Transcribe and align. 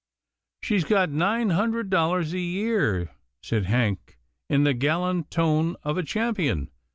"She's 0.63 0.83
got 0.83 1.11
nine 1.11 1.51
hundred 1.51 1.91
dollars 1.91 2.33
a 2.33 2.39
year," 2.39 3.11
said 3.43 3.65
Hank 3.65 4.17
in 4.49 4.63
the 4.63 4.73
gallant 4.73 5.29
tone 5.29 5.75
of 5.83 5.95
a 5.95 6.01
champion. 6.01 6.71